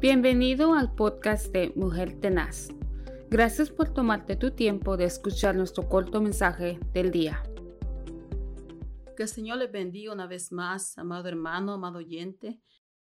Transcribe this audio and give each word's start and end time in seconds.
Bienvenido 0.00 0.72
al 0.72 0.94
podcast 0.94 1.52
de 1.52 1.74
Mujer 1.76 2.18
Tenaz. 2.18 2.68
Gracias 3.28 3.68
por 3.68 3.92
tomarte 3.92 4.34
tu 4.34 4.50
tiempo 4.52 4.96
de 4.96 5.04
escuchar 5.04 5.54
nuestro 5.54 5.90
corto 5.90 6.22
mensaje 6.22 6.80
del 6.94 7.10
día. 7.10 7.42
Que 9.14 9.24
el 9.24 9.28
Señor 9.28 9.58
les 9.58 9.70
bendiga 9.70 10.14
una 10.14 10.26
vez 10.26 10.52
más, 10.52 10.96
amado 10.96 11.28
hermano, 11.28 11.74
amado 11.74 11.98
oyente. 11.98 12.62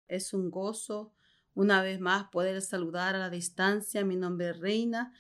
Es 0.06 0.32
un 0.32 0.48
gozo 0.48 1.12
una 1.54 1.82
vez 1.82 1.98
más 1.98 2.28
poder 2.30 2.62
saludar 2.62 3.16
a 3.16 3.18
la 3.18 3.30
distancia. 3.30 4.04
Mi 4.04 4.14
nombre 4.14 4.50
es 4.50 4.60
Reina 4.60 5.12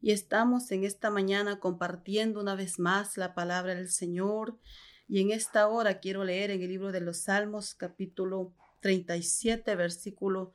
y 0.00 0.10
estamos 0.10 0.72
en 0.72 0.82
esta 0.82 1.10
mañana 1.10 1.60
compartiendo 1.60 2.40
una 2.40 2.56
vez 2.56 2.80
más 2.80 3.16
la 3.16 3.34
palabra 3.34 3.76
del 3.76 3.88
Señor. 3.88 4.58
Y 5.06 5.20
en 5.20 5.30
esta 5.30 5.68
hora 5.68 6.00
quiero 6.00 6.24
leer 6.24 6.50
en 6.50 6.60
el 6.60 6.70
libro 6.70 6.90
de 6.90 7.02
los 7.02 7.18
Salmos 7.18 7.76
capítulo 7.76 8.52
37, 8.80 9.76
versículo 9.76 10.52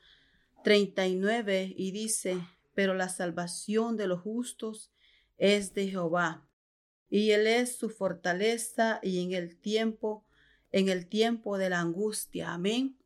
39 0.64 1.74
y 1.75 1.92
dice, 1.92 2.38
pero 2.74 2.93
la 2.93 3.10
salvación 3.10 3.97
de 3.97 4.07
los 4.07 4.21
justos 4.21 4.92
es 5.38 5.74
de 5.74 5.88
Jehová, 5.88 6.47
y 7.10 7.32
él 7.32 7.47
es 7.47 7.75
su 7.75 7.89
fortaleza 7.89 9.00
y 9.01 9.24
en 9.24 9.34
el 9.34 9.57
tiempo, 9.57 10.25
en 10.71 10.89
el 10.89 11.07
tiempo 11.07 11.57
de 11.57 11.70
la 11.70 11.79
angustia. 11.79 12.54
Amén. 12.54 12.98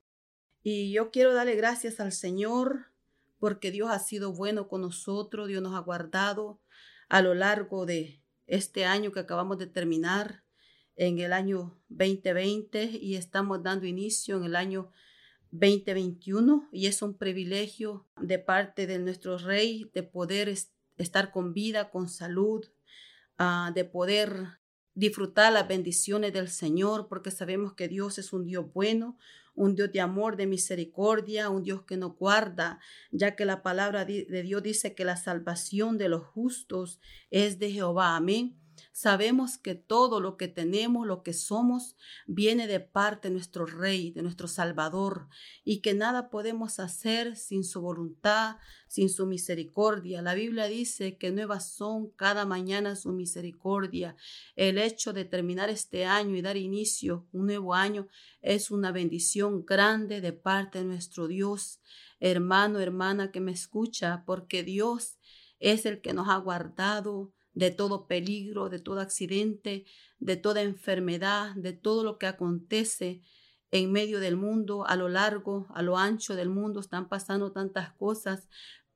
Y 0.61 0.91
yo 0.91 1.11
quiero 1.11 1.33
darle 1.33 1.55
gracias 1.55 1.99
al 1.99 2.11
Señor 2.11 2.91
porque 3.39 3.71
Dios 3.71 3.89
ha 3.91 3.99
sido 3.99 4.33
bueno 4.33 4.67
con 4.67 4.81
nosotros, 4.81 5.47
Dios 5.47 5.61
nos 5.61 5.75
ha 5.75 5.79
guardado 5.79 6.61
a 7.09 7.21
lo 7.21 7.33
largo 7.33 7.85
de 7.85 8.21
este 8.47 8.85
año 8.85 9.11
que 9.11 9.19
acabamos 9.19 9.57
de 9.57 9.67
terminar 9.67 10.43
en 10.95 11.19
el 11.19 11.33
año 11.33 11.77
2020 11.89 12.83
y 12.85 13.15
estamos 13.15 13.63
dando 13.63 13.85
inicio 13.85 14.37
en 14.37 14.45
el 14.45 14.55
año 14.55 14.91
2021 15.53 16.67
y 16.71 16.87
es 16.87 17.03
un 17.03 17.15
privilegio 17.15 18.07
de 18.19 18.39
parte 18.39 18.87
de 18.87 18.97
nuestro 18.97 19.37
Rey 19.37 19.89
de 19.93 20.01
poder 20.01 20.51
estar 20.97 21.31
con 21.31 21.53
vida, 21.53 21.91
con 21.91 22.09
salud, 22.09 22.65
ah, 23.37 23.71
de 23.75 23.85
poder 23.85 24.59
disfrutar 24.95 25.53
las 25.53 25.67
bendiciones 25.67 26.33
del 26.33 26.49
Señor, 26.49 27.07
porque 27.07 27.29
sabemos 27.29 27.73
que 27.73 27.87
Dios 27.87 28.17
es 28.17 28.33
un 28.33 28.45
Dios 28.45 28.65
bueno, 28.73 29.17
un 29.53 29.75
Dios 29.75 29.91
de 29.91 30.01
amor, 30.01 30.37
de 30.37 30.47
misericordia, 30.47 31.49
un 31.49 31.61
Dios 31.61 31.83
que 31.83 31.97
nos 31.97 32.15
guarda, 32.17 32.79
ya 33.11 33.35
que 33.35 33.45
la 33.45 33.61
palabra 33.61 34.05
de 34.05 34.43
Dios 34.43 34.63
dice 34.63 34.95
que 34.95 35.05
la 35.05 35.17
salvación 35.17 35.99
de 35.99 36.09
los 36.09 36.23
justos 36.23 36.99
es 37.29 37.59
de 37.59 37.71
Jehová. 37.71 38.15
Amén. 38.15 38.62
Sabemos 38.95 39.57
que 39.57 39.73
todo 39.73 40.19
lo 40.19 40.37
que 40.37 40.47
tenemos, 40.47 41.07
lo 41.07 41.23
que 41.23 41.33
somos, 41.33 41.97
viene 42.27 42.67
de 42.67 42.79
parte 42.79 43.27
de 43.27 43.33
nuestro 43.33 43.65
Rey, 43.65 44.11
de 44.11 44.21
nuestro 44.21 44.47
Salvador, 44.47 45.29
y 45.65 45.79
que 45.81 45.95
nada 45.95 46.29
podemos 46.29 46.79
hacer 46.79 47.35
sin 47.35 47.63
su 47.63 47.81
voluntad, 47.81 48.57
sin 48.87 49.09
su 49.09 49.25
misericordia. 49.25 50.21
La 50.21 50.35
Biblia 50.35 50.67
dice 50.67 51.17
que 51.17 51.31
nuevas 51.31 51.71
son 51.71 52.11
cada 52.11 52.45
mañana 52.45 52.95
su 52.95 53.13
misericordia. 53.13 54.15
El 54.55 54.77
hecho 54.77 55.11
de 55.11 55.25
terminar 55.25 55.71
este 55.71 56.05
año 56.05 56.35
y 56.35 56.43
dar 56.43 56.55
inicio 56.55 57.27
un 57.31 57.47
nuevo 57.47 57.73
año 57.73 58.07
es 58.43 58.69
una 58.69 58.91
bendición 58.91 59.65
grande 59.65 60.21
de 60.21 60.33
parte 60.33 60.77
de 60.77 60.85
nuestro 60.85 61.27
Dios. 61.27 61.79
Hermano, 62.19 62.79
hermana 62.79 63.31
que 63.31 63.39
me 63.39 63.53
escucha, 63.53 64.21
porque 64.27 64.61
Dios 64.61 65.17
es 65.57 65.87
el 65.87 65.99
que 65.99 66.13
nos 66.13 66.29
ha 66.29 66.37
guardado, 66.37 67.33
de 67.53 67.71
todo 67.71 68.07
peligro, 68.07 68.69
de 68.69 68.79
todo 68.79 68.99
accidente, 68.99 69.85
de 70.19 70.37
toda 70.37 70.61
enfermedad, 70.61 71.55
de 71.55 71.73
todo 71.73 72.03
lo 72.03 72.17
que 72.17 72.27
acontece 72.27 73.21
en 73.71 73.91
medio 73.91 74.19
del 74.19 74.35
mundo, 74.35 74.85
a 74.87 74.95
lo 74.95 75.09
largo, 75.09 75.67
a 75.73 75.81
lo 75.81 75.97
ancho 75.97 76.35
del 76.35 76.49
mundo, 76.49 76.79
están 76.79 77.09
pasando 77.09 77.51
tantas 77.51 77.91
cosas, 77.93 78.47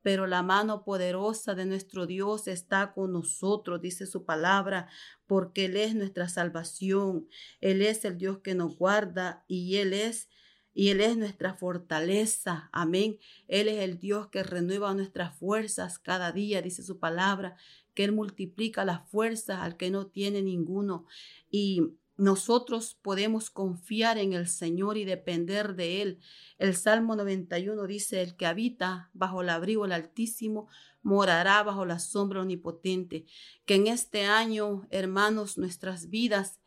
pero 0.03 0.27
la 0.27 0.43
mano 0.43 0.83
poderosa 0.83 1.55
de 1.55 1.65
nuestro 1.65 2.05
Dios 2.05 2.47
está 2.47 2.93
con 2.93 3.11
nosotros, 3.11 3.81
dice 3.81 4.05
su 4.05 4.23
palabra, 4.23 4.87
porque 5.25 5.65
Él 5.65 5.77
es 5.77 5.95
nuestra 5.95 6.29
salvación, 6.29 7.27
Él 7.59 7.81
es 7.81 8.05
el 8.05 8.17
Dios 8.17 8.39
que 8.39 8.55
nos 8.55 8.77
guarda 8.77 9.43
y 9.47 9.77
Él 9.77 9.93
es 9.93 10.29
y 10.77 10.91
Él 10.91 11.01
es 11.01 11.17
nuestra 11.17 11.55
fortaleza. 11.55 12.69
Amén. 12.71 13.17
Él 13.47 13.67
es 13.67 13.79
el 13.79 13.97
Dios 13.97 14.27
que 14.27 14.43
renueva 14.43 14.93
nuestras 14.93 15.35
fuerzas 15.35 15.97
cada 15.97 16.31
día, 16.31 16.61
dice 16.61 16.83
su 16.83 16.99
palabra, 16.99 17.57
que 17.95 18.03
Él 18.03 18.11
multiplica 18.11 18.85
las 18.85 19.09
fuerzas 19.09 19.57
al 19.61 19.75
que 19.75 19.89
no 19.89 20.05
tiene 20.05 20.43
ninguno. 20.43 21.07
Y 21.49 21.93
nosotros 22.15 22.95
podemos 23.01 23.49
confiar 23.49 24.19
en 24.19 24.33
el 24.33 24.47
Señor 24.47 24.97
y 24.97 25.05
depender 25.05 25.75
de 25.75 26.03
Él. 26.03 26.19
El 26.59 26.75
Salmo 26.75 27.15
91 27.15 27.87
dice, 27.87 28.21
el 28.21 28.35
que 28.35 28.45
habita 28.45 29.09
bajo 29.13 29.41
el 29.41 29.49
abrigo 29.49 29.81
del 29.81 29.93
Altísimo 29.93 30.67
morará 31.01 31.63
bajo 31.63 31.87
la 31.87 31.97
sombra 31.97 32.41
omnipotente. 32.41 33.25
Que 33.65 33.73
en 33.73 33.87
este 33.87 34.25
año, 34.25 34.85
hermanos, 34.91 35.57
nuestras 35.57 36.11
vidas 36.11 36.59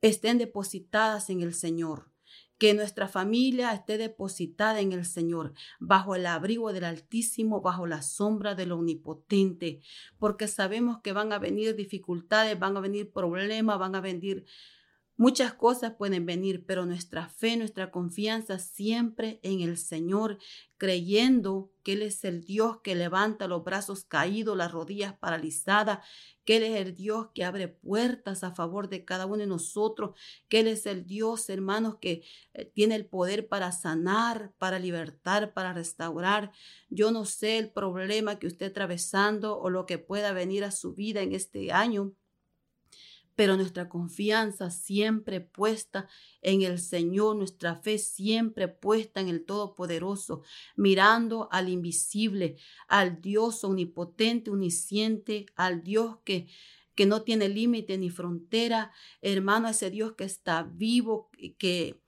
estén 0.00 0.38
depositadas 0.38 1.28
en 1.28 1.42
el 1.42 1.52
Señor 1.52 2.08
que 2.58 2.74
nuestra 2.74 3.08
familia 3.08 3.72
esté 3.72 3.98
depositada 3.98 4.80
en 4.80 4.92
el 4.92 5.04
Señor, 5.04 5.54
bajo 5.78 6.16
el 6.16 6.26
abrigo 6.26 6.72
del 6.72 6.84
Altísimo, 6.84 7.60
bajo 7.60 7.86
la 7.86 8.02
sombra 8.02 8.54
del 8.54 8.72
Omnipotente, 8.72 9.80
porque 10.18 10.48
sabemos 10.48 11.00
que 11.00 11.12
van 11.12 11.32
a 11.32 11.38
venir 11.38 11.76
dificultades, 11.76 12.58
van 12.58 12.76
a 12.76 12.80
venir 12.80 13.12
problemas, 13.12 13.78
van 13.78 13.94
a 13.94 14.00
venir 14.00 14.44
Muchas 15.20 15.52
cosas 15.52 15.94
pueden 15.98 16.26
venir, 16.26 16.64
pero 16.64 16.86
nuestra 16.86 17.28
fe, 17.28 17.56
nuestra 17.56 17.90
confianza 17.90 18.60
siempre 18.60 19.40
en 19.42 19.62
el 19.62 19.76
Señor, 19.76 20.38
creyendo 20.76 21.72
que 21.82 21.94
Él 21.94 22.02
es 22.02 22.22
el 22.22 22.44
Dios 22.44 22.78
que 22.84 22.94
levanta 22.94 23.48
los 23.48 23.64
brazos 23.64 24.04
caídos, 24.04 24.56
las 24.56 24.70
rodillas 24.70 25.18
paralizadas, 25.18 26.06
que 26.44 26.58
Él 26.58 26.62
es 26.62 26.76
el 26.76 26.94
Dios 26.94 27.30
que 27.34 27.42
abre 27.42 27.66
puertas 27.66 28.44
a 28.44 28.54
favor 28.54 28.88
de 28.88 29.04
cada 29.04 29.26
uno 29.26 29.38
de 29.38 29.48
nosotros, 29.48 30.16
que 30.48 30.60
Él 30.60 30.68
es 30.68 30.86
el 30.86 31.04
Dios, 31.04 31.50
hermanos, 31.50 31.96
que 32.00 32.22
eh, 32.54 32.66
tiene 32.66 32.94
el 32.94 33.04
poder 33.04 33.48
para 33.48 33.72
sanar, 33.72 34.52
para 34.56 34.78
libertar, 34.78 35.52
para 35.52 35.72
restaurar. 35.72 36.52
Yo 36.90 37.10
no 37.10 37.24
sé 37.24 37.58
el 37.58 37.72
problema 37.72 38.38
que 38.38 38.46
usted 38.46 38.66
atravesando 38.66 39.58
o 39.58 39.68
lo 39.68 39.84
que 39.84 39.98
pueda 39.98 40.32
venir 40.32 40.62
a 40.62 40.70
su 40.70 40.94
vida 40.94 41.22
en 41.22 41.34
este 41.34 41.72
año 41.72 42.14
pero 43.38 43.56
nuestra 43.56 43.88
confianza 43.88 44.68
siempre 44.68 45.40
puesta 45.40 46.08
en 46.42 46.62
el 46.62 46.80
Señor, 46.80 47.36
nuestra 47.36 47.76
fe 47.76 47.96
siempre 47.98 48.66
puesta 48.66 49.20
en 49.20 49.28
el 49.28 49.44
Todopoderoso, 49.44 50.42
mirando 50.74 51.48
al 51.52 51.68
invisible, 51.68 52.56
al 52.88 53.20
Dios 53.20 53.62
omnipotente, 53.62 54.50
unisciente, 54.50 55.46
al 55.54 55.84
Dios 55.84 56.16
que 56.24 56.48
que 56.96 57.06
no 57.06 57.22
tiene 57.22 57.48
límite 57.48 57.96
ni 57.96 58.10
frontera, 58.10 58.90
hermano, 59.22 59.68
ese 59.68 59.88
Dios 59.88 60.14
que 60.14 60.24
está 60.24 60.64
vivo, 60.64 61.30
que 61.58 62.02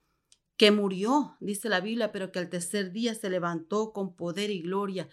que 0.56 0.72
murió, 0.72 1.38
dice 1.40 1.70
la 1.70 1.80
Biblia, 1.80 2.12
pero 2.12 2.32
que 2.32 2.38
al 2.38 2.50
tercer 2.50 2.92
día 2.92 3.14
se 3.14 3.30
levantó 3.30 3.92
con 3.94 4.14
poder 4.14 4.50
y 4.50 4.60
gloria 4.60 5.08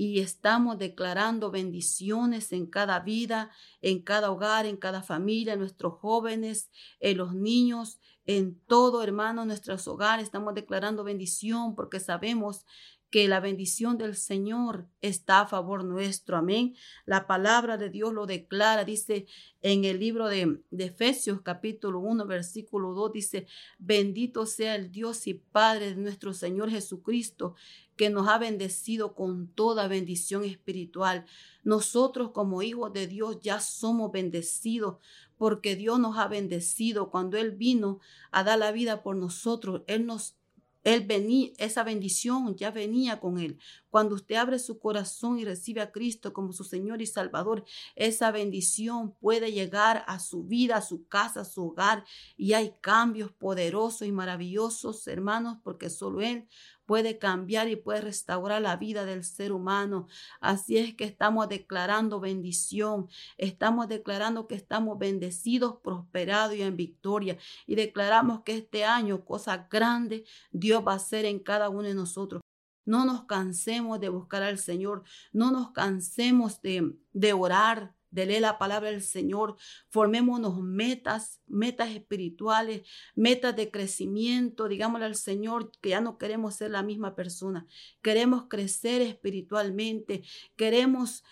y 0.00 0.20
estamos 0.20 0.78
declarando 0.78 1.50
bendiciones 1.50 2.52
en 2.52 2.64
cada 2.64 3.00
vida, 3.00 3.50
en 3.82 4.00
cada 4.00 4.30
hogar, 4.30 4.64
en 4.64 4.78
cada 4.78 5.02
familia, 5.02 5.52
en 5.52 5.58
nuestros 5.58 5.98
jóvenes, 5.98 6.70
en 7.00 7.18
los 7.18 7.34
niños, 7.34 8.00
en 8.24 8.58
todo, 8.60 9.02
hermano, 9.02 9.44
nuestros 9.44 9.86
hogares. 9.86 10.24
Estamos 10.24 10.54
declarando 10.54 11.04
bendición 11.04 11.74
porque 11.74 12.00
sabemos 12.00 12.64
que 13.10 13.26
la 13.28 13.40
bendición 13.40 13.98
del 13.98 14.14
Señor 14.14 14.86
está 15.02 15.40
a 15.40 15.46
favor 15.46 15.84
nuestro. 15.84 16.36
Amén. 16.36 16.74
La 17.06 17.26
palabra 17.26 17.76
de 17.76 17.90
Dios 17.90 18.14
lo 18.14 18.26
declara, 18.26 18.84
dice 18.84 19.26
en 19.62 19.84
el 19.84 19.98
libro 19.98 20.28
de, 20.28 20.60
de, 20.70 20.84
Efesios 20.84 21.40
capítulo 21.42 21.98
1 21.98 22.24
versículo 22.26 22.94
2, 22.94 23.12
dice, 23.12 23.46
bendito 23.78 24.46
sea 24.46 24.76
el 24.76 24.92
Dios 24.92 25.26
y 25.26 25.34
Padre 25.34 25.90
de 25.90 25.96
nuestro 25.96 26.32
Señor 26.32 26.70
Jesucristo, 26.70 27.56
que 27.96 28.10
nos 28.10 28.28
ha 28.28 28.38
bendecido 28.38 29.14
con 29.14 29.48
toda 29.48 29.88
bendición 29.88 30.44
espiritual. 30.44 31.26
Nosotros 31.64 32.30
como 32.30 32.62
hijos 32.62 32.92
de 32.92 33.06
Dios 33.06 33.40
ya 33.42 33.60
somos 33.60 34.12
bendecidos 34.12 34.96
porque 35.36 35.74
Dios 35.74 35.98
nos 35.98 36.16
ha 36.16 36.28
bendecido. 36.28 37.10
Cuando 37.10 37.38
Él 37.38 37.52
vino 37.52 37.98
a 38.30 38.44
dar 38.44 38.58
la 38.58 38.72
vida 38.72 39.02
por 39.02 39.16
nosotros, 39.16 39.82
Él 39.86 40.06
nos 40.06 40.36
él 40.82 41.06
venía, 41.06 41.50
esa 41.58 41.84
bendición 41.84 42.56
ya 42.56 42.70
venía 42.70 43.20
con 43.20 43.38
él. 43.38 43.58
Cuando 43.90 44.14
usted 44.14 44.36
abre 44.36 44.58
su 44.58 44.78
corazón 44.78 45.38
y 45.38 45.44
recibe 45.44 45.80
a 45.80 45.90
Cristo 45.90 46.32
como 46.32 46.52
su 46.52 46.64
Señor 46.64 47.02
y 47.02 47.06
Salvador, 47.06 47.64
esa 47.96 48.30
bendición 48.30 49.14
puede 49.20 49.52
llegar 49.52 50.04
a 50.06 50.18
su 50.20 50.44
vida, 50.44 50.76
a 50.76 50.82
su 50.82 51.06
casa, 51.06 51.40
a 51.42 51.44
su 51.44 51.66
hogar. 51.66 52.04
Y 52.36 52.54
hay 52.54 52.74
cambios 52.80 53.32
poderosos 53.32 54.06
y 54.06 54.12
maravillosos, 54.12 55.06
hermanos, 55.06 55.58
porque 55.62 55.90
solo 55.90 56.22
Él 56.22 56.48
puede 56.90 57.18
cambiar 57.18 57.68
y 57.68 57.76
puede 57.76 58.00
restaurar 58.00 58.60
la 58.60 58.74
vida 58.74 59.04
del 59.04 59.22
ser 59.22 59.52
humano. 59.52 60.08
Así 60.40 60.76
es 60.76 60.92
que 60.96 61.04
estamos 61.04 61.48
declarando 61.48 62.18
bendición, 62.18 63.08
estamos 63.38 63.86
declarando 63.86 64.48
que 64.48 64.56
estamos 64.56 64.98
bendecidos, 64.98 65.76
prosperados 65.84 66.56
y 66.56 66.62
en 66.62 66.76
victoria. 66.76 67.38
Y 67.64 67.76
declaramos 67.76 68.42
que 68.42 68.56
este 68.56 68.84
año 68.84 69.24
cosas 69.24 69.68
grandes 69.70 70.22
Dios 70.50 70.82
va 70.84 70.94
a 70.94 70.96
hacer 70.96 71.26
en 71.26 71.38
cada 71.38 71.68
uno 71.68 71.82
de 71.82 71.94
nosotros. 71.94 72.42
No 72.84 73.04
nos 73.04 73.24
cansemos 73.26 74.00
de 74.00 74.08
buscar 74.08 74.42
al 74.42 74.58
Señor, 74.58 75.04
no 75.32 75.52
nos 75.52 75.70
cansemos 75.70 76.60
de, 76.60 76.96
de 77.12 77.32
orar, 77.32 77.94
de 78.10 78.26
leer 78.26 78.42
la 78.42 78.58
palabra 78.58 78.90
del 78.90 79.02
Señor, 79.02 79.56
formémonos 79.88 80.62
metas, 80.62 81.40
metas 81.46 81.90
espirituales, 81.90 82.82
metas 83.14 83.54
de 83.56 83.70
crecimiento, 83.70 84.68
digámosle 84.68 85.06
al 85.06 85.16
Señor 85.16 85.70
que 85.80 85.90
ya 85.90 86.00
no 86.00 86.18
queremos 86.18 86.54
ser 86.54 86.70
la 86.70 86.82
misma 86.82 87.14
persona, 87.14 87.66
queremos 88.02 88.44
crecer 88.48 89.02
espiritualmente, 89.02 90.22
queremos 90.56 91.24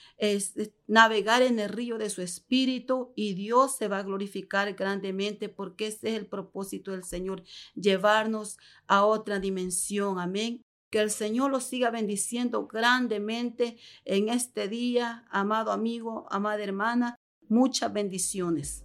navegar 0.86 1.42
en 1.42 1.58
el 1.58 1.68
río 1.68 1.98
de 1.98 2.10
su 2.10 2.22
espíritu 2.22 3.12
y 3.14 3.34
Dios 3.34 3.76
se 3.76 3.88
va 3.88 3.98
a 3.98 4.02
glorificar 4.02 4.72
grandemente 4.74 5.48
porque 5.48 5.88
ese 5.88 6.10
es 6.10 6.14
el 6.14 6.26
propósito 6.26 6.92
del 6.92 7.04
Señor, 7.04 7.42
llevarnos 7.74 8.58
a 8.86 9.04
otra 9.04 9.38
dimensión, 9.38 10.18
amén. 10.18 10.64
Que 10.90 11.00
el 11.00 11.10
Señor 11.10 11.50
los 11.50 11.64
siga 11.64 11.90
bendiciendo 11.90 12.66
grandemente 12.66 13.78
en 14.04 14.28
este 14.28 14.68
día, 14.68 15.24
amado 15.30 15.72
amigo, 15.72 16.26
amada 16.30 16.62
hermana. 16.62 17.16
Muchas 17.48 17.92
bendiciones. 17.92 18.84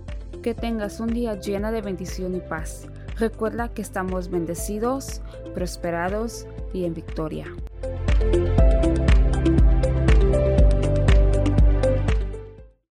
Que 0.44 0.54
tengas 0.54 1.00
un 1.00 1.08
día 1.08 1.40
lleno 1.40 1.72
de 1.72 1.82
bendición 1.82 2.36
y 2.36 2.42
paz. 2.42 2.86
Recuerda 3.18 3.70
que 3.70 3.82
estamos 3.82 4.30
bendecidos, 4.30 5.22
prosperados 5.54 6.46
y 6.74 6.84
en 6.84 6.94
victoria. 6.94 7.48